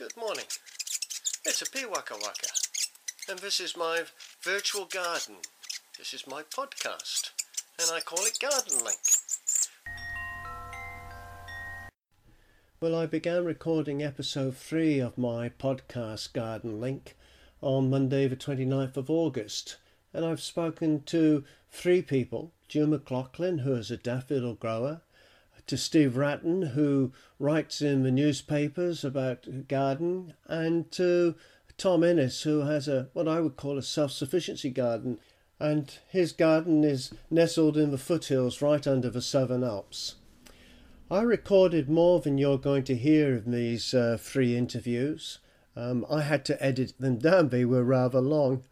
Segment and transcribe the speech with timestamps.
[0.00, 0.46] Good morning.
[1.44, 2.48] It's a Piwaka Waka,
[3.28, 4.04] and this is my
[4.42, 5.34] virtual garden.
[5.98, 7.32] This is my podcast,
[7.78, 8.98] and I call it Garden Link.
[12.80, 17.14] Well, I began recording episode 3 of my podcast Garden Link
[17.60, 19.76] on Monday, the 29th of August,
[20.14, 25.02] and I've spoken to three people Jim McLaughlin, who is a daffodil grower,
[25.70, 31.36] to Steve Wratten, who writes in the newspapers about garden, and to
[31.78, 35.20] Tom Ennis, who has a what I would call a self-sufficiency garden,
[35.60, 40.16] and his garden is nestled in the foothills right under the Southern Alps.
[41.08, 45.38] I recorded more than you're going to hear of these uh, three interviews.
[45.76, 48.64] Um, I had to edit them down; they were rather long.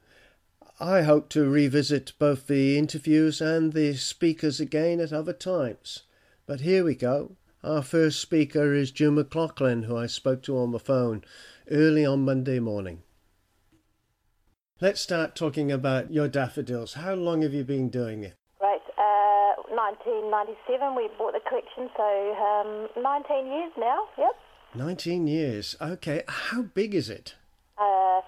[0.81, 6.03] I hope to revisit both the interviews and the speakers again at other times.
[6.49, 7.37] But here we go.
[7.63, 11.23] Our first speaker is Jim McLaughlin, who I spoke to on the phone
[11.71, 13.03] early on Monday morning.
[14.81, 16.95] Let's start talking about your daffodils.
[16.95, 18.35] How long have you been doing it?
[18.63, 24.33] Right, uh, 1997 we bought the collection, so um, 19 years now, yep.
[24.75, 25.77] 19 years.
[25.83, 27.35] Okay, how big is it?
[27.77, 28.23] Uh,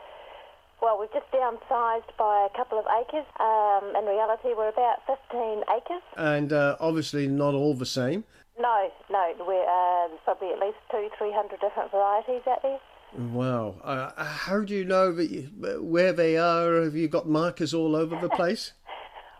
[0.83, 3.27] well, we've just downsized by a couple of acres.
[3.39, 6.03] Um, in reality, we're about 15 acres.
[6.17, 8.25] And uh, obviously not all the same.
[8.59, 12.79] No, no, we're uh, there's probably at least two, three hundred different varieties out there.
[13.17, 13.77] Wow.
[13.83, 15.49] Uh, how do you know that you,
[15.81, 16.83] where they are?
[16.83, 18.73] Have you got markers all over the place?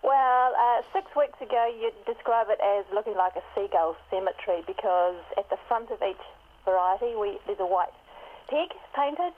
[0.03, 5.21] Well, uh, six weeks ago, you'd describe it as looking like a seagull cemetery because
[5.37, 6.25] at the front of each
[6.65, 7.93] variety, we, there's a white
[8.49, 9.37] peg painted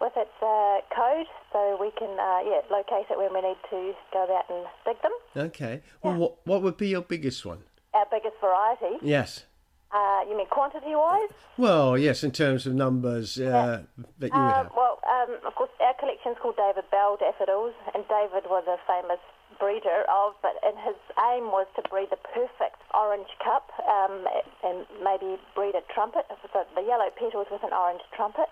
[0.00, 3.92] with its uh, code, so we can uh, yeah locate it when we need to
[4.12, 5.12] go out and dig them.
[5.36, 5.82] Okay.
[6.02, 7.62] Well, what, what would be your biggest one?
[7.94, 8.98] Our biggest variety.
[9.02, 9.44] Yes.
[9.90, 11.30] Uh, you mean quantity wise?
[11.56, 13.84] Well, yes, in terms of numbers uh,
[14.18, 14.70] that you Um, have.
[14.76, 19.18] well, um, of course, our collection's called David Bell daffodils, and David was a famous
[19.58, 20.94] breeder of, but and his
[21.32, 24.28] aim was to breed the perfect orange cup um,
[24.62, 28.46] and maybe breed a trumpet, so the yellow petals with an orange trumpet.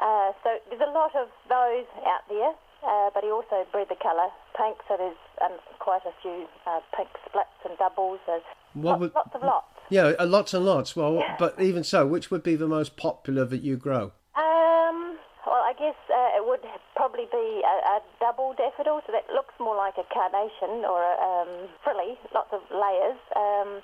[0.00, 2.52] Uh, so there's a lot of those out there,
[2.88, 6.80] uh, but he also bred the colour pink, so there's um, quite a few uh,
[6.96, 8.18] pink splits and doubles.
[8.26, 8.42] There's
[8.74, 9.66] lots, would- lots of lots.
[9.90, 10.94] Yeah, lots and lots.
[10.94, 14.12] Well, but even so, which would be the most popular that you grow?
[14.38, 16.60] Um, well, I guess uh, it would
[16.94, 21.14] probably be a, a double daffodil, so that looks more like a carnation or a
[21.18, 23.18] um, frilly, lots of layers.
[23.34, 23.82] Um,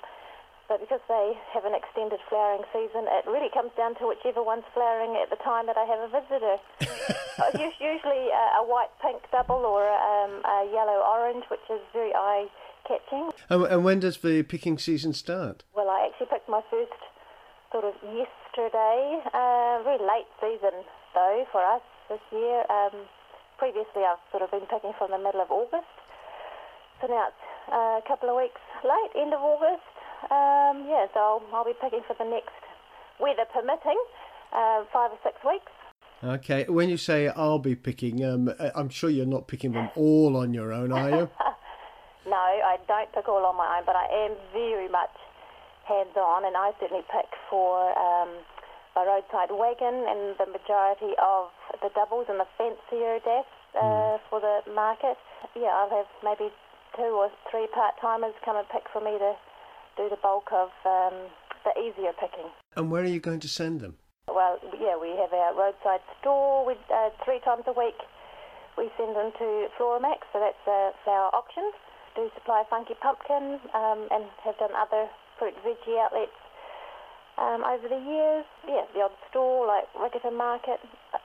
[0.67, 4.67] but because they have an extended flowering season, it really comes down to whichever one's
[4.73, 6.57] flowering at the time that I have a visitor.
[7.37, 12.09] Uh, Usually uh, a white pink double or um, a yellow orange, which is very
[12.11, 12.47] eye
[12.87, 13.29] catching.
[13.47, 15.63] And, and when does the picking season start?
[15.75, 16.97] Well, I actually picked my first
[17.71, 19.21] sort of yesterday.
[19.33, 20.81] Uh, very late season
[21.13, 22.65] though for us this year.
[22.71, 23.05] Um,
[23.59, 25.93] previously, I've sort of been picking from the middle of August,
[27.01, 29.85] so now it's uh, a couple of weeks late, end of August.
[30.29, 32.57] Um, yeah, so I'll, I'll be picking for the next,
[33.19, 33.99] weather permitting,
[34.53, 35.71] uh, five or six weeks.
[36.23, 40.35] Okay, when you say I'll be picking, um, I'm sure you're not picking them all
[40.35, 41.29] on your own, are you?
[42.27, 45.15] No, I don't pick all on my own, but I am very much
[45.87, 48.43] hands-on, and I certainly pick for um,
[48.99, 51.47] my roadside wagon and the majority of
[51.79, 53.47] the doubles and the fancier deaths
[53.79, 55.15] uh, for the market.
[55.55, 56.51] Yeah, I'll have maybe
[56.99, 59.31] two or three part-timers come and pick for me to
[59.97, 61.27] do the bulk of um,
[61.65, 62.49] the easier picking.
[62.77, 63.97] and where are you going to send them?
[64.27, 66.65] Well, yeah, we have our roadside store.
[66.65, 67.97] We uh, three times a week
[68.77, 71.73] we send them to Floramax, so that's uh, flower auctions.
[72.15, 75.09] Do supply funky pumpkin um, and have done other
[75.39, 76.37] fruit veggie outlets
[77.37, 78.45] um, over the years.
[78.67, 80.81] Yeah, the odd store like Riccarton Market,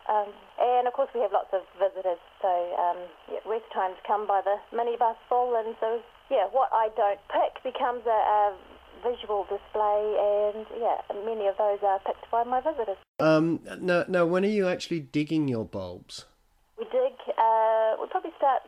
[0.09, 2.21] um, and of course we have lots of visitors.
[2.41, 2.99] So um,
[3.33, 6.01] yeah, rest times come by the minibus full, and so
[6.31, 8.57] yeah, what I don't pick becomes a, a
[9.03, 10.01] visual display,
[10.55, 12.97] and yeah, many of those are picked by my visitors.
[13.19, 14.27] Um, no, no.
[14.27, 16.27] When are you actually digging your bulbs?
[16.79, 17.15] We dig.
[17.37, 18.63] Uh, we'll probably start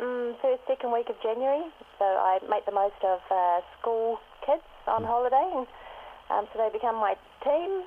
[0.00, 1.64] um, first, second week of January.
[1.98, 5.66] So I make the most of uh, school kids on holiday, and
[6.30, 7.84] um, so they become my team.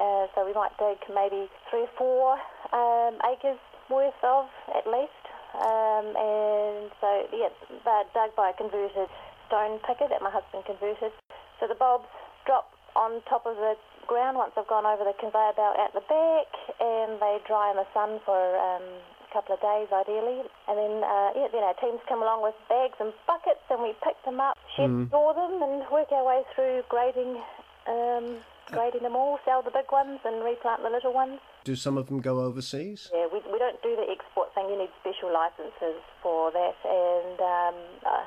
[0.00, 2.32] Uh, so we might dig maybe three or four
[2.72, 3.58] um, acres
[3.90, 5.19] worth of at least.
[5.54, 7.50] Um, and so yeah,
[7.84, 9.10] they're dug by a converted
[9.48, 11.12] stone picker that my husband converted.
[11.58, 12.06] So the bulbs
[12.46, 13.74] drop on top of the
[14.06, 16.50] ground once I've gone over the conveyor belt at the back,
[16.80, 20.42] and they dry in the sun for um, a couple of days ideally.
[20.66, 23.94] And then uh, yeah, then our teams come along with bags and buckets, and we
[24.02, 27.38] pick them up, shed store them, and work our way through grading,
[27.86, 28.38] um,
[28.70, 31.38] grading them all, sell the big ones, and replant the little ones.
[31.64, 33.10] Do some of them go overseas?
[33.12, 34.68] Yeah, we, we don't do the export thing.
[34.70, 36.76] You need special licenses for that.
[36.84, 37.74] And um,
[38.06, 38.24] uh,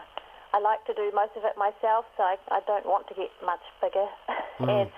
[0.54, 3.30] I like to do most of it myself, so I, I don't want to get
[3.44, 4.06] much bigger.
[4.60, 4.90] and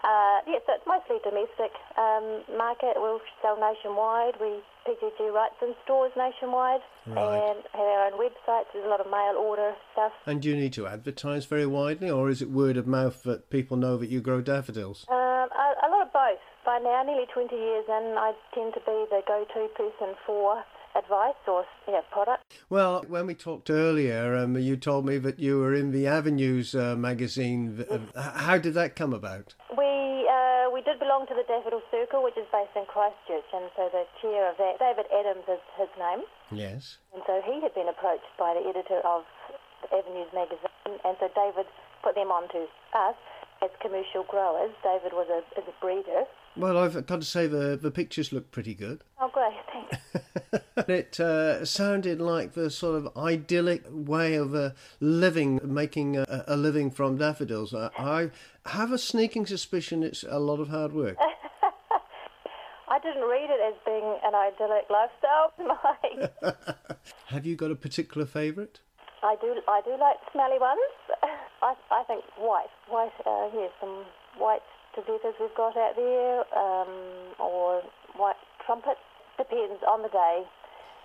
[0.00, 2.94] uh, yeah, so it's mostly domestic um, market.
[2.96, 4.34] We'll sell nationwide.
[4.40, 7.18] We PGG Wrightson stores nationwide Right.
[7.50, 8.66] and have our own websites.
[8.72, 10.12] There's a lot of mail order stuff.
[10.24, 13.50] And do you need to advertise very widely, or is it word of mouth that
[13.50, 15.04] people know that you grow daffodils?
[15.10, 16.38] Um, a, a both.
[16.64, 20.62] By now, nearly 20 years in, I tend to be the go-to person for
[20.96, 22.42] advice or you know, product.
[22.70, 26.74] Well, when we talked earlier, um, you told me that you were in the Avenues
[26.74, 27.84] uh, magazine.
[27.88, 27.98] Uh,
[28.32, 29.54] How did that come about?
[29.76, 29.84] We
[30.28, 33.88] uh, we did belong to the Daffodil Circle, which is based in Christchurch, and so
[33.92, 36.22] the chair of that, David Adams, is his name,
[36.52, 36.98] Yes.
[37.14, 39.24] and so he had been approached by the editor of
[39.82, 41.66] the Avenues magazine, and so David
[42.02, 43.16] put them on to us
[43.62, 44.72] as commercial growers.
[44.82, 46.24] David was a, is a breeder.
[46.56, 49.04] Well, I've got to say the the pictures look pretty good.
[49.20, 50.64] Oh, great, thanks.
[50.88, 54.70] it uh, sounded like the sort of idyllic way of uh,
[55.00, 57.74] living, making a, a living from daffodils.
[57.74, 58.30] I, I
[58.70, 61.16] have a sneaking suspicion it's a lot of hard work.
[62.88, 65.52] I didn't read it as being an idyllic lifestyle.
[66.42, 66.54] My,
[67.26, 68.80] have you got a particular favourite?
[69.22, 70.80] I do I do like smelly ones.
[71.62, 74.04] I I think white white uh, yes some
[74.38, 74.62] white
[74.96, 77.82] Tabetas we've got out there um, or
[78.16, 79.00] white trumpets
[79.36, 80.42] depends on the day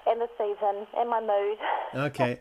[0.08, 1.58] and the season and my mood.
[1.96, 2.40] Okay.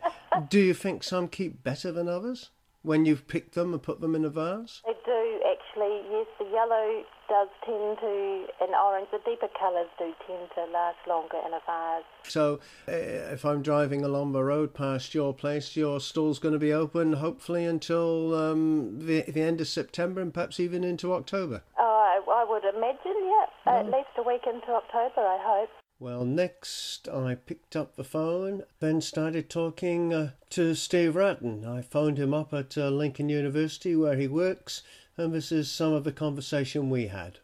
[0.49, 2.49] Do you think some keep better than others
[2.81, 4.81] when you've picked them and put them in a vase?
[4.83, 10.13] They do actually yes the yellow does tend to and orange the deeper colours do
[10.27, 12.03] tend to last longer in a vase.
[12.29, 16.59] So, uh, if I'm driving along the road past your place, your stall's going to
[16.59, 21.63] be open hopefully until um, the, the end of September and perhaps even into October.
[21.79, 25.69] Oh, I, I would imagine yeah at least a week into October I hope.
[25.99, 31.65] Well, next I picked up the phone, then started talking uh, to Steve Wratten.
[31.65, 34.83] I phoned him up at uh, Lincoln University where he works,
[35.17, 37.39] and this is some of the conversation we had.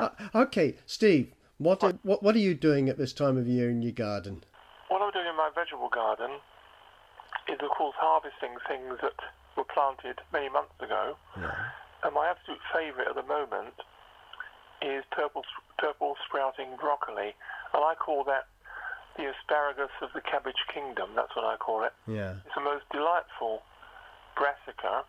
[0.00, 3.68] Uh, okay, Steve, what are, what what are you doing at this time of year
[3.68, 4.42] in your garden?
[4.88, 6.40] What I'm doing in my vegetable garden
[7.48, 9.16] is, of course, harvesting things that
[9.56, 11.16] were planted many months ago.
[11.36, 11.52] Yeah.
[12.04, 13.78] And my absolute favourite at the moment
[14.82, 15.42] is purple,
[15.78, 17.36] purple sprouting broccoli.
[17.74, 18.50] And I call that
[19.16, 21.10] the asparagus of the cabbage kingdom.
[21.14, 21.92] That's what I call it.
[22.08, 22.42] Yeah.
[22.44, 23.62] It's the most delightful
[24.36, 25.04] brassica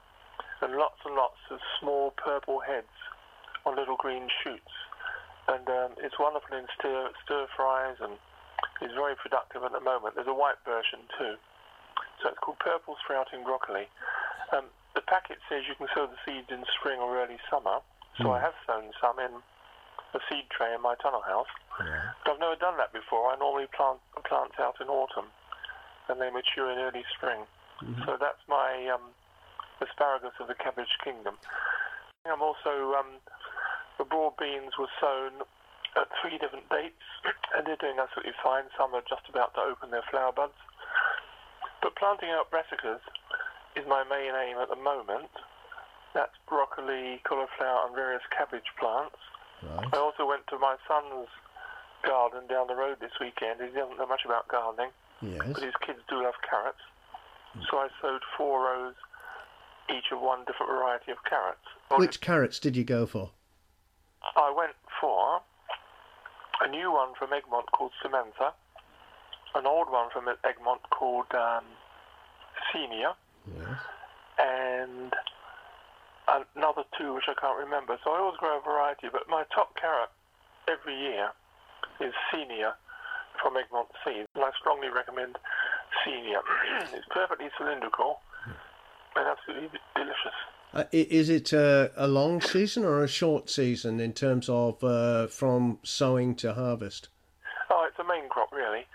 [0.63, 2.95] and lots and lots of small purple heads
[3.68, 4.71] on little green shoots.
[5.51, 8.15] And um, it's wonderful in stir, stir fries and
[8.80, 10.15] is very productive at the moment.
[10.15, 11.36] There's a white version too.
[12.24, 13.92] So it's called purple sprouting broccoli.
[14.56, 17.83] Um, the packet says you can sow the seeds in spring or early summer.
[18.21, 19.42] So I have sown some in
[20.15, 21.50] a seed tray in my tunnel house.
[22.24, 23.33] But I've never done that before.
[23.33, 25.27] I normally plant plants out in autumn
[26.07, 27.44] and they mature in early spring.
[28.06, 29.12] So that's my um,
[29.83, 31.35] asparagus of the cabbage kingdom.
[32.25, 33.19] I'm also, um,
[34.00, 35.44] the broad beans were sown
[36.00, 37.03] at three different dates
[37.56, 38.63] and they're doing absolutely fine.
[38.80, 40.56] Some are just about to open their flower buds.
[41.83, 43.03] But planting out brassicas
[43.75, 45.30] is my main aim at the moment.
[46.15, 49.19] That's broccoli, cauliflower and various cabbage plants.
[49.62, 49.89] Right.
[49.91, 51.27] I also went to my son's
[52.08, 53.60] garden down the road this weekend.
[53.60, 54.91] He doesn't know much about gardening,
[55.22, 55.41] Yes.
[55.51, 56.84] but his kids do love carrots.
[57.69, 58.96] So I sowed four rows,
[59.90, 61.66] each of one different variety of carrots.
[61.98, 63.32] Which carrots did you go for?
[64.36, 64.72] I went
[65.02, 65.42] for
[66.62, 68.54] a new one from Egmont called Samantha,
[69.56, 71.63] an old one from Egmont called um,
[72.72, 73.12] Senior,
[73.46, 73.78] Yes.
[74.40, 75.13] and
[76.56, 77.98] another two which I can't remember.
[78.04, 80.10] So I always grow a variety, but my top carrot
[80.68, 81.30] every year
[82.00, 82.74] is Senior
[83.42, 85.36] from Egmont Seeds, and I strongly recommend
[86.06, 86.40] Senior.
[86.94, 88.22] it's perfectly cylindrical
[89.15, 90.38] absolutely delicious.
[90.74, 95.27] Uh, is it uh, a long season or a short season in terms of uh,
[95.27, 97.10] from sowing to harvest?
[97.70, 98.86] Oh, it's a main crop really.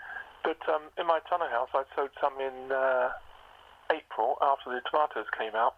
[0.43, 3.09] But um, in my tunnel house, I sowed some in uh,
[3.91, 5.75] April after the tomatoes came out,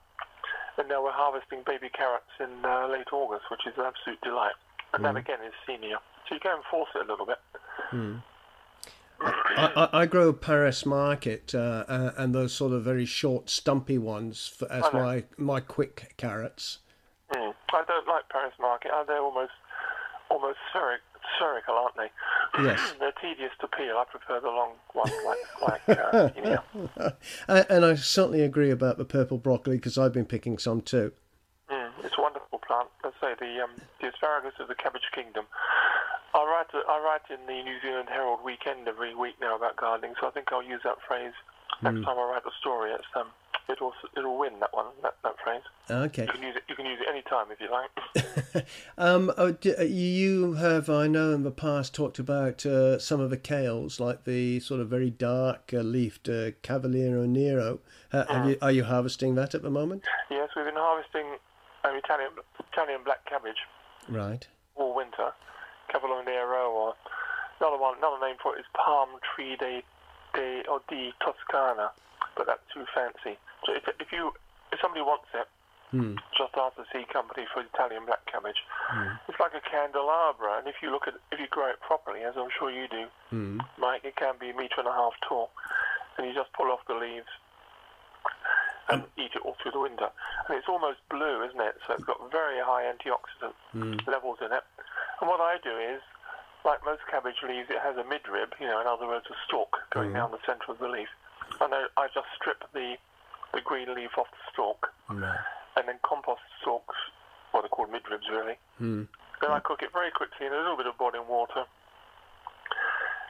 [0.77, 4.57] and now we're harvesting baby carrots in uh, late August, which is an absolute delight.
[4.93, 7.39] And that again is senior, so you can force it a little bit.
[9.21, 13.97] I, I, I grow Paris market uh, uh, and those sort of very short, stumpy
[13.97, 16.79] ones for, as my my quick carrots.
[17.33, 17.53] Mm.
[17.73, 18.91] I don't like Paris market.
[18.91, 19.51] Uh, They're almost
[20.29, 21.01] almost spheric,
[21.37, 22.63] spherical, aren't they?
[22.63, 22.93] Yes.
[22.99, 23.97] They're tedious to peel.
[23.97, 25.99] I prefer the long ones like like.
[26.97, 27.11] Uh,
[27.69, 31.11] and I certainly agree about the purple broccoli because I've been picking some too.
[31.69, 31.91] Mm.
[32.03, 32.89] It's a wonderful plant.
[33.01, 35.45] There's say the um, the asparagus of the cabbage kingdom.
[36.33, 40.15] I write I write in the New Zealand Herald weekend every week now about gardening,
[40.19, 41.33] so I think I'll use that phrase
[41.81, 42.05] next Mm.
[42.05, 42.91] time I write a story.
[42.91, 43.27] It's um,
[43.69, 45.61] it'll it'll win that one that, that phrase.
[45.89, 46.23] Okay.
[46.23, 46.63] You can use it.
[46.69, 48.65] You can use it any time if you like.
[48.97, 53.29] um, oh, uh, you have, I know, in the past talked about uh, some of
[53.29, 57.79] the kales, like the sort of very dark uh, leafed uh, Cavolo Nero.
[58.11, 60.03] Uh, have you, are you harvesting that at the moment?
[60.29, 61.25] yes, we've been harvesting
[61.83, 62.31] um, Italian
[62.71, 63.59] Italian black cabbage
[64.09, 64.47] Right.
[64.75, 65.31] all winter.
[65.91, 66.93] Cavolo Nero or
[67.59, 67.97] another one.
[67.97, 69.83] Another name for it is Palm Tree de
[70.33, 71.91] de or di Toscana,
[72.37, 73.37] but that's too fancy.
[73.65, 74.31] So if if you
[74.71, 75.47] if somebody wants it,
[75.91, 76.15] Hmm.
[76.37, 78.63] just ask the seed company for Italian black cabbage.
[79.27, 82.37] It's like a candelabra, and if you look at if you grow it properly, as
[82.37, 83.59] I'm sure you do, Hmm.
[83.77, 85.51] Mike, it can be a metre and a half tall,
[86.17, 87.27] and you just pull off the leaves
[88.91, 90.09] and eat it all through the winter.
[90.47, 91.75] And it's almost blue, isn't it?
[91.87, 94.63] So it's got very high antioxidant levels in it.
[95.21, 96.01] And what I do is,
[96.65, 99.77] like most cabbage leaves, it has a midrib, you know, in other words, a stalk
[99.93, 101.09] going down the centre of the leaf.
[101.59, 102.95] And I, I just strip the
[103.53, 105.37] the green leaf off the stalk Right.
[105.75, 106.95] and then compost stalks,
[107.51, 108.55] what are called midribs really.
[108.77, 109.03] Hmm.
[109.41, 111.65] Then I cook it very quickly in a little bit of boiling water,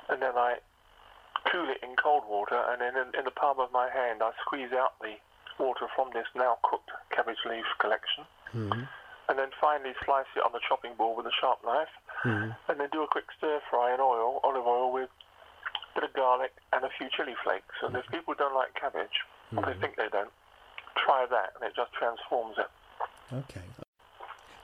[0.10, 0.58] and then I
[1.51, 4.32] cool it in cold water, and then in, in the palm of my hand I
[4.46, 5.15] squeeze out the
[5.62, 8.84] water from this now cooked cabbage leaf collection, Hmm.
[9.30, 12.51] and then finally slice it on the chopping board with a sharp knife, Hmm.
[12.68, 16.13] and then do a quick stir fry in oil, olive oil with a bit of
[16.13, 17.75] garlic and a few chili flakes.
[17.82, 19.24] And if people don't like cabbage,
[19.56, 20.34] or they think they don't,
[20.98, 22.70] try that, and it just transforms it.
[23.34, 23.62] Okay.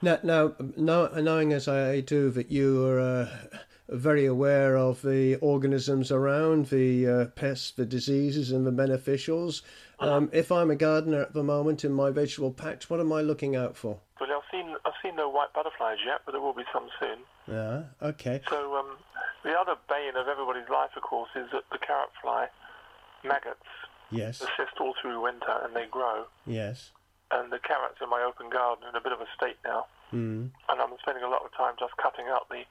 [0.01, 3.29] Now, now, know, knowing as I do that you are uh,
[3.89, 9.63] very aware of the organisms around, the uh, pests, the diseases, and the beneficials,
[9.99, 13.21] um, if I'm a gardener at the moment in my vegetable patch, what am I
[13.21, 13.99] looking out for?
[14.19, 17.17] Well, I've seen I've seen no white butterflies yet, but there will be some soon.
[17.47, 18.41] Yeah, okay.
[18.49, 18.97] So um,
[19.43, 22.47] the other bane of everybody's life, of course, is that the carrot fly
[23.23, 23.65] maggots
[24.11, 26.25] Yes, persist all through winter and they grow.
[26.45, 26.91] yes.
[27.31, 29.85] And the carrots in my open garden are in a bit of a state now,
[30.13, 30.47] Mm.
[30.69, 32.63] and I'm spending a lot of time just cutting out the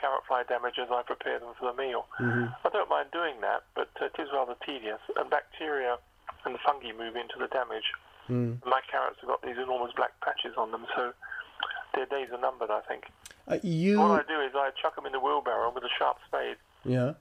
[0.00, 2.06] carrot fly damage as I prepare them for the meal.
[2.18, 5.98] hmm I don't mind doing that, but it is rather tedious, and bacteria
[6.44, 7.86] and fungi move into the damage.
[8.28, 8.64] Mm.
[8.66, 11.12] My carrots have got these enormous black patches on them, so
[11.94, 13.04] their days are numbered, I think.
[13.46, 16.18] Uh, you, What I do is I chuck them in the wheelbarrow with a sharp
[16.26, 16.56] spade.
[16.84, 17.12] yeah.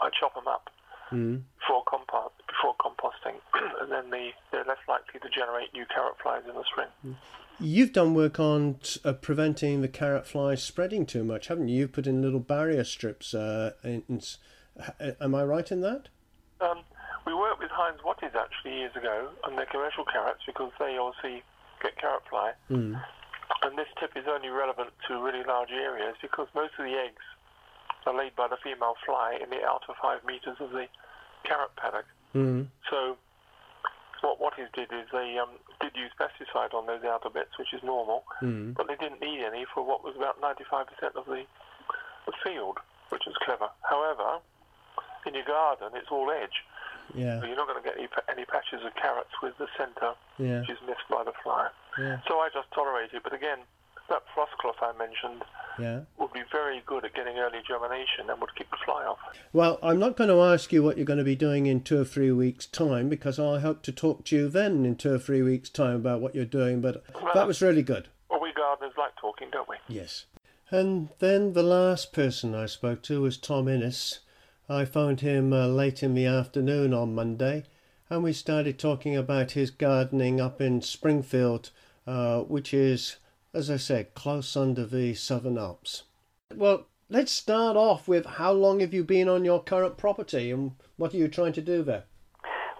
[0.00, 0.70] I chop them up
[1.10, 1.42] Mm.
[1.58, 3.36] before compost before composting,
[3.80, 7.16] and then the, they're less likely to generate new carrot flies in the spring.
[7.58, 11.80] You've done work on t- uh, preventing the carrot flies spreading too much, haven't you?
[11.80, 13.34] You've put in little barrier strips.
[13.34, 14.20] Uh, in, in,
[15.20, 16.08] am I right in that?
[16.60, 16.80] Um,
[17.26, 21.42] we worked with Heinz Watties actually years ago on their commercial carrots because they obviously
[21.82, 22.52] get carrot fly.
[22.70, 23.00] Mm.
[23.62, 27.22] And this tip is only relevant to really large areas because most of the eggs
[28.06, 30.86] are laid by the female fly in the outer five meters of the
[31.44, 32.06] carrot paddock.
[32.34, 32.66] Mm.
[32.90, 33.16] So
[34.22, 35.48] what Watties did is they um,
[35.80, 38.74] did use pesticide on those outer bits, which is normal, Mm.
[38.74, 41.44] but they didn't need any for what was about 95% of the,
[42.26, 43.68] the field, which is clever.
[43.88, 44.38] However,
[45.26, 46.64] in your garden, it's all edge.
[47.14, 50.14] Yeah, So you're not going to get any, any patches of carrots with the centre,
[50.38, 51.68] yeah, which is missed by the fly.
[51.98, 53.22] yeah, So I just tolerate it.
[53.24, 53.58] But again,
[54.10, 55.42] that frost cloth I mentioned
[55.78, 56.00] yeah.
[56.18, 59.18] would be very good at getting early germination and would keep the fly off.
[59.52, 62.00] Well, I'm not going to ask you what you're going to be doing in two
[62.00, 65.18] or three weeks' time because I hope to talk to you then in two or
[65.18, 66.80] three weeks' time about what you're doing.
[66.80, 67.02] But
[67.34, 68.08] that was really good.
[68.28, 69.76] Well, we gardeners like talking, don't we?
[69.88, 70.26] Yes.
[70.70, 74.20] And then the last person I spoke to was Tom Innes.
[74.68, 77.64] I phoned him uh, late in the afternoon on Monday,
[78.08, 81.70] and we started talking about his gardening up in Springfield,
[82.06, 83.16] uh, which is,
[83.52, 86.04] as I said, close under the Southern Alps.
[86.54, 90.72] Well, let's start off with how long have you been on your current property and
[90.96, 92.04] what are you trying to do there?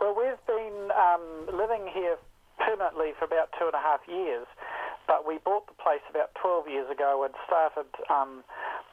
[0.01, 2.17] Well, we've been um, living here
[2.59, 4.47] permanently for about two and a half years,
[5.07, 8.45] but we bought the place about 12 years ago and started um,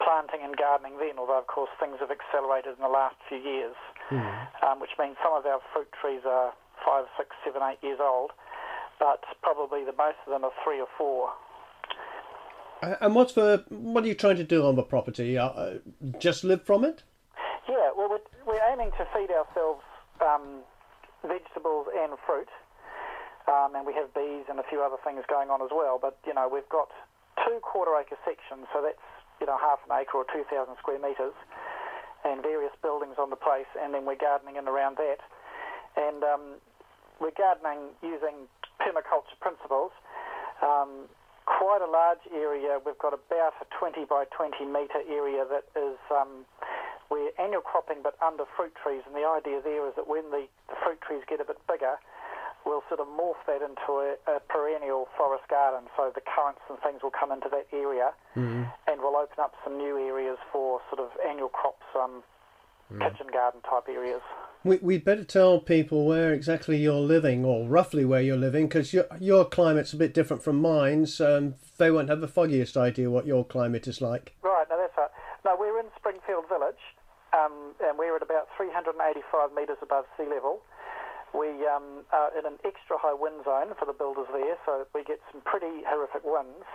[0.01, 3.75] planting and gardening then, although, of course, things have accelerated in the last few years,
[4.65, 8.31] um, which means some of our fruit trees are five, six, seven, eight years old,
[8.99, 11.29] but probably the most of them are three or four.
[12.81, 15.37] And what's the what are you trying to do on the property?
[15.37, 15.73] Uh, uh,
[16.19, 17.01] just live from it?
[17.67, 19.81] Yeah, well, we're, we're aiming to feed ourselves
[20.21, 20.61] um,
[21.25, 22.49] vegetables and fruit,
[23.49, 25.97] um, and we have bees and a few other things going on as well.
[25.99, 26.89] But you know, we've got
[27.45, 29.01] two quarter acre sections, so that's
[29.41, 31.33] you know half an acre or two thousand square metres,
[32.25, 35.25] and various buildings on the place, and then we're gardening in around that,
[35.97, 36.61] and um,
[37.19, 38.45] we're gardening using
[38.77, 39.89] permaculture principles.
[40.61, 41.09] Um,
[41.47, 42.77] quite a large area.
[42.83, 46.43] We've got about a 20 by 20 metre area that is um,
[47.09, 50.45] we're annual cropping but under fruit trees, and the idea there is that when the,
[50.67, 51.95] the fruit trees get a bit bigger,
[52.67, 55.87] we'll sort of morph that into a, a perennial forest garden.
[55.95, 58.69] So the currants and things will come into that area, Mm-hmm.
[58.85, 62.21] and we'll open up some new areas for sort of annual crops, um,
[63.01, 64.21] kitchen garden type areas.
[64.63, 68.93] We, we'd better tell people where exactly you're living, or roughly where you're living, because
[68.93, 72.75] your, your climate's a bit different from mine, so um, they won't have the foggiest
[72.75, 74.33] idea what your climate is like.
[74.41, 75.09] Right, no, that's right.
[75.45, 76.81] No, we're in Springfield Village,
[77.33, 80.61] um, and we're at about 385 metres above sea level.
[81.33, 85.03] We um, are in an extra high wind zone for the builders there, so we
[85.03, 86.65] get some pretty horrific winds.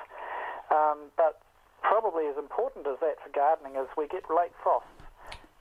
[0.70, 1.42] Um, but
[1.82, 4.91] probably as important as that for gardening is we get late frosts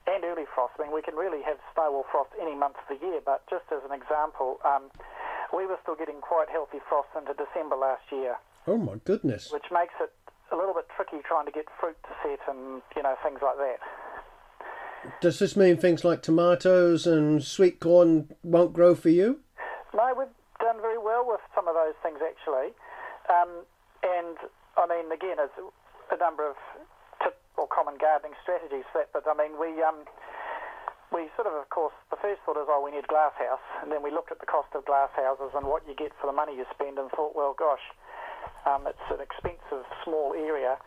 [0.06, 0.74] and early frost.
[0.78, 3.42] I mean, we can really have snow or frost any month of the year, but
[3.48, 4.90] just as an example, um,
[5.54, 9.50] we were still getting quite healthy frosts into December last year Oh my goodness.
[9.52, 10.10] which makes it
[10.50, 13.56] a little bit tricky trying to get fruit to set and you know things like
[13.56, 13.78] that.
[15.20, 19.40] Does this mean things like tomatoes and sweet corn won't grow for you?
[19.94, 20.28] No, we've
[20.60, 22.72] done very well with some of those things actually,
[23.28, 23.64] um,
[24.02, 24.36] and
[24.76, 25.52] I mean again, it's
[26.10, 26.56] a number of
[27.72, 29.10] common gardening strategies for that.
[29.16, 29.80] But I mean we.
[29.80, 30.04] Um,
[31.12, 33.60] we sort of, of course, the first thought is, oh, we need a glass house.
[33.84, 36.24] And then we looked at the cost of glass houses and what you get for
[36.24, 37.84] the money you spend and thought, well, gosh,
[38.64, 40.80] um, it's an expensive small area.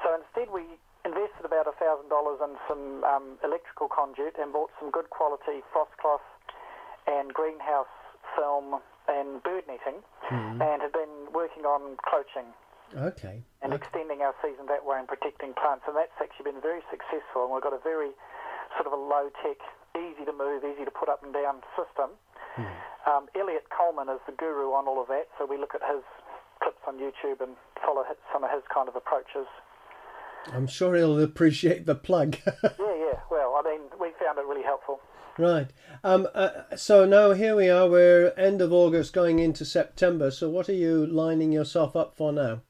[0.00, 0.64] So instead, we
[1.04, 6.24] invested about $1,000 in some um, electrical conduit and bought some good quality frost cloth
[7.06, 7.92] and greenhouse
[8.36, 10.04] film and bird netting
[10.60, 12.52] and have been working on cloching
[12.96, 13.42] Okay.
[13.62, 15.84] and extending our season that way and protecting plants.
[15.86, 17.44] And that's actually been very successful.
[17.44, 18.10] And we've got a very
[18.76, 19.58] sort of a low tech,
[19.96, 22.16] easy to move, easy to put up and down system.
[23.06, 25.28] Um, Eliot Coleman is the guru on all of that.
[25.38, 26.02] So we look at his
[26.62, 29.46] clips on YouTube and follow his, some of his kind of approaches.
[30.52, 32.36] I'm sure he'll appreciate the plug.
[32.46, 33.20] Yeah, yeah.
[33.30, 35.00] Well, I mean, we found it really helpful.
[35.38, 35.68] right.
[36.02, 37.88] Um, uh, so now here we are.
[37.88, 40.30] We're end of August, going into September.
[40.30, 42.62] So what are you lining yourself up for now?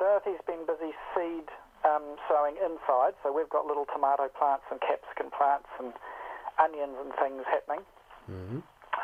[0.00, 1.44] Dorothy's been busy seed
[1.84, 5.92] um, sowing inside, so we've got little tomato plants and capsicum plants and
[6.56, 7.84] onions and things happening.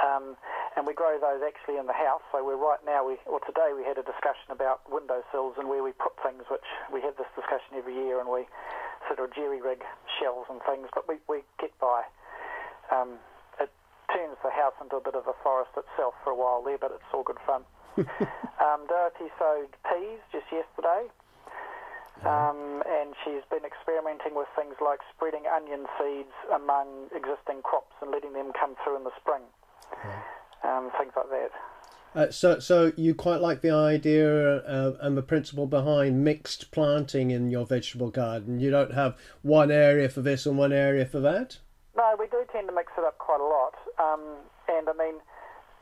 [0.00, 0.36] Um,
[0.76, 2.20] and we grow those actually in the house.
[2.32, 5.84] So we're right now, we or today we had a discussion about windowsills and where
[5.84, 8.48] we put things, which we have this discussion every year, and we
[9.08, 9.84] sort of jerry rig
[10.20, 12.04] shelves and things, but we, we get by.
[12.92, 13.20] Um,
[13.60, 13.72] it
[14.12, 16.92] turns the house into a bit of a forest itself for a while there, but
[16.92, 17.64] it's all good fun.
[18.60, 21.08] um, Dorothy sowed peas just yesterday.
[22.24, 28.10] Um, and she's been experimenting with things like spreading onion seeds among existing crops and
[28.10, 29.42] letting them come through in the spring.
[30.64, 31.50] Um, things like that.
[32.14, 37.30] Uh, so, so you quite like the idea uh, and the principle behind mixed planting
[37.30, 38.58] in your vegetable garden.
[38.58, 41.58] You don't have one area for this and one area for that.
[41.94, 43.74] No, we do tend to mix it up quite a lot.
[43.98, 44.36] Um,
[44.68, 45.20] and I mean,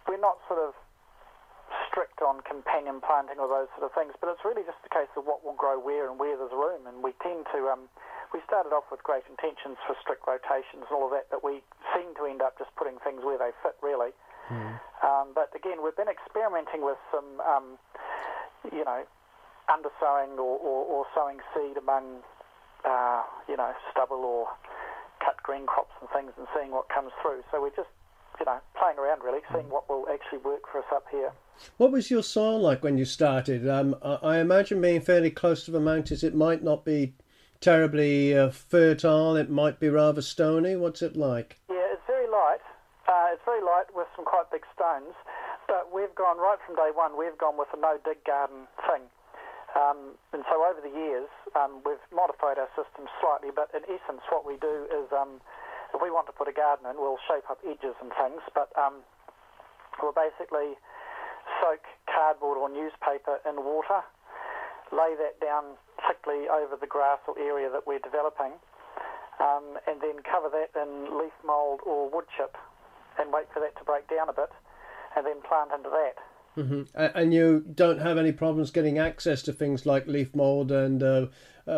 [0.09, 0.74] we're not sort of
[1.94, 5.07] strict on companion planting or those sort of things, but it's really just a case
[5.14, 6.90] of what will grow where and where there's room.
[6.90, 7.87] And we tend to, um,
[8.35, 11.62] we started off with great intentions for strict rotations and all of that, but we
[11.94, 14.11] seem to end up just putting things where they fit, really.
[15.07, 17.78] Um, but again, we've been experimenting with some, um,
[18.74, 19.07] you know,
[19.70, 22.26] undersowing or, or, or sowing seed among,
[22.83, 24.50] uh, you know, stubble or
[25.24, 27.40] cut green crops and things and seeing what comes through.
[27.54, 27.88] So we're just,
[28.44, 31.33] you know, playing around really, seeing what will actually work for us up here.
[31.78, 33.68] What was your soil like when you started?
[33.68, 37.14] Um, I imagine being fairly close to the mountains, it might not be
[37.61, 39.37] terribly uh, fertile.
[39.37, 40.76] It might be rather stony.
[40.76, 41.61] What's it like?
[41.70, 42.61] Yeah, it's very light.
[43.09, 45.14] Uh, it's very light with some quite big stones.
[45.66, 47.16] But we've gone right from day one.
[47.16, 49.09] We've gone with a no dig garden thing.
[49.72, 51.26] Um, and so over the years,
[51.57, 53.48] um, we've modified our system slightly.
[53.54, 55.40] But in essence, what we do is, um,
[55.92, 58.40] if we want to put a garden in, we'll shape up edges and things.
[58.55, 59.05] But um,
[60.01, 60.79] we'll basically
[61.61, 64.01] soak cardboard or newspaper in water,
[64.92, 68.57] lay that down thickly over the grass or area that we're developing,
[69.40, 72.57] um, and then cover that in leaf mould or wood chip
[73.18, 74.51] and wait for that to break down a bit
[75.16, 76.16] and then plant into that.
[76.55, 81.03] hmm And you don't have any problems getting access to things like leaf mold and
[81.03, 81.27] uh,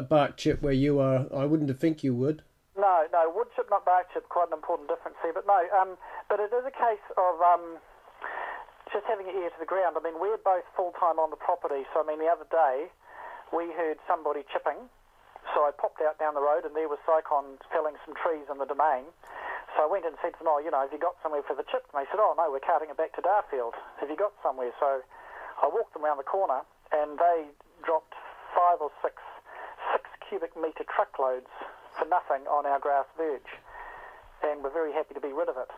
[0.03, 1.27] bark chip where you are.
[1.35, 2.43] I wouldn't think you would.
[2.77, 5.33] No, no, wood chip, not bark chip, quite an important difference here.
[5.33, 5.97] But no, um,
[6.29, 7.81] but it is a case of um,
[8.93, 9.97] just having an ear to the ground.
[9.97, 12.93] I mean, we're both full time on the property, so I mean, the other day
[13.49, 14.93] we heard somebody chipping.
[15.55, 18.59] So I popped out down the road, and there was Sicon felling some trees in
[18.61, 19.09] the domain.
[19.79, 21.55] So I went and said to them, oh, you know, have you got somewhere for
[21.55, 21.87] the chip?
[21.95, 23.73] And they said, oh, no, we're carting it back to Darfield.
[24.03, 24.75] Have you got somewhere?
[24.83, 25.01] So
[25.63, 27.49] I walked them around the corner, and they
[27.87, 28.13] dropped
[28.53, 29.23] five or six
[29.95, 31.49] six cubic metre truckloads
[31.99, 33.51] for nothing on our grass verge,
[34.43, 35.71] and we're very happy to be rid of it.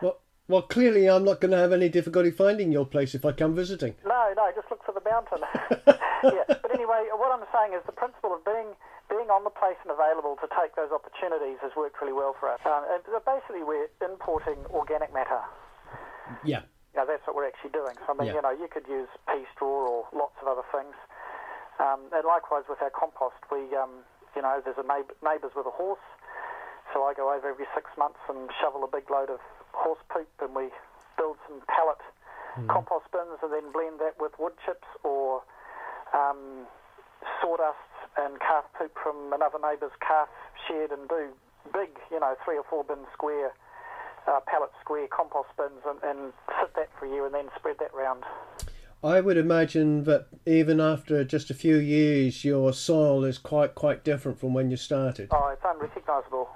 [0.00, 3.32] Well, well, clearly I'm not going to have any difficulty finding your place if I
[3.32, 3.94] come visiting.
[4.04, 5.40] No, no, just look for the mountain.
[6.24, 8.74] yeah, but anyway, what I'm saying is the principle of being
[9.10, 12.48] being on the place and available to take those opportunities has worked really well for
[12.48, 12.60] us.
[12.64, 15.40] Um, and basically, we're importing organic matter.
[16.44, 16.64] Yeah.
[16.96, 17.92] You know, that's what we're actually doing.
[18.06, 18.40] So, I mean, Yeah.
[18.40, 20.96] you know, you could use pea straw or lots of other things.
[21.76, 24.04] Um, and likewise with our compost, we, um,
[24.36, 26.02] you know, there's a neighbour, neighbours with a horse.
[26.92, 29.40] So I go over every six months and shovel a big load of
[29.72, 30.68] horse poop and we
[31.16, 32.00] build some pallet
[32.68, 35.40] compost bins and then blend that with wood chips or
[36.12, 36.68] um,
[37.40, 37.80] sawdust
[38.20, 40.28] and calf poop from another neighbour's calf
[40.68, 41.32] shed and do
[41.72, 43.52] big, you know, three or four bin square,
[44.28, 47.78] uh, pallet square compost bins and, and sit that for a year and then spread
[47.80, 48.24] that round.
[49.04, 54.04] I would imagine that even after just a few years, your soil is quite quite
[54.04, 55.28] different from when you started.
[55.32, 56.48] Oh, it's unrecognisable.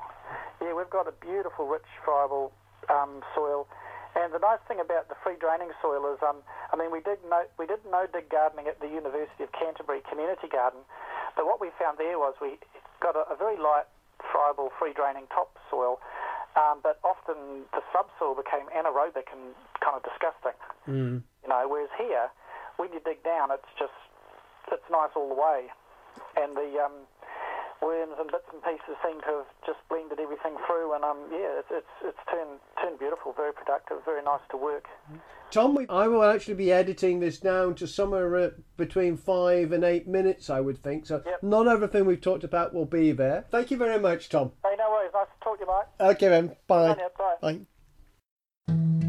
[0.63, 2.53] Yeah, we've got a beautiful, rich, friable
[2.89, 3.67] um, soil.
[4.15, 6.41] And the nice thing about the free draining soil is, um,
[6.73, 10.01] I mean, we did no, we did no dig gardening at the University of Canterbury
[10.09, 10.81] Community Garden,
[11.35, 12.57] but what we found there was we
[13.03, 13.91] got a, a very light,
[14.33, 16.01] friable, free draining topsoil,
[16.57, 19.53] um, but often the subsoil became anaerobic and
[19.85, 20.57] kind of disgusting.
[20.89, 21.21] Mm.
[21.47, 22.27] You know, whereas here,
[22.77, 23.95] when you dig down, it's just
[24.73, 25.71] it's nice all the way,
[26.37, 27.07] and the um,
[27.81, 31.63] worms and bits and pieces seem to have just blended everything through, and um, yeah,
[31.63, 34.87] it's it's, it's turned turned beautiful, very productive, very nice to work.
[35.53, 39.85] Tom, we- I will actually be editing this down to somewhere uh, between five and
[39.85, 41.07] eight minutes, I would think.
[41.07, 41.45] So Yep.
[41.45, 43.45] not everything we've talked about will be there.
[43.53, 44.51] Thank you very much, Tom.
[44.65, 46.11] Hey, no worries, nice to talk to you, mate.
[46.11, 46.89] Okay then, bye.
[46.89, 46.95] Bye.
[46.99, 47.37] now, bye.
[48.67, 49.06] Bye.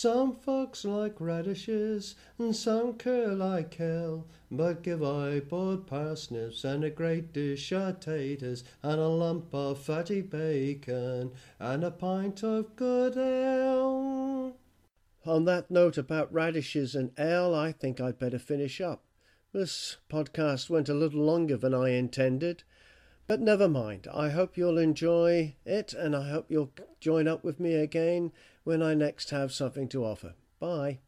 [0.00, 6.84] Some folks like radishes and some curl like kale, but give I boiled parsnips and
[6.84, 12.76] a great dish of taters and a lump of fatty bacon and a pint of
[12.76, 14.54] good ale.
[15.26, 19.02] On that note about radishes and ale, I think I'd better finish up.
[19.52, 22.62] This podcast went a little longer than I intended,
[23.26, 24.06] but never mind.
[24.14, 28.30] I hope you'll enjoy it and I hope you'll join up with me again
[28.68, 30.34] when I next have something to offer.
[30.60, 30.98] Bye.